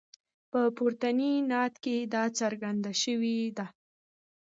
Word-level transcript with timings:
په 0.51 0.61
پورتني 0.77 1.31
نعت 1.49 1.73
کې 1.83 1.95
دا 2.13 2.23
څرګنده 2.39 2.91
شوې 3.03 3.37
ده. 3.57 3.65